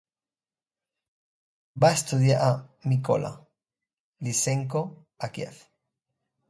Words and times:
Va 1.85 1.91
estudiar 1.97 2.39
amb 2.47 2.91
Mykola 2.93 3.33
Lysenko 4.27 4.87
a 5.29 5.33
Kiev. 5.37 5.67